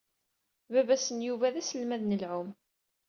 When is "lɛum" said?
2.21-2.49